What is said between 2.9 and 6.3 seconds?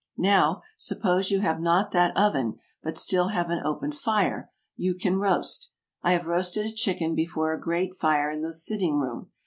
still have an open fire, you can roast. I have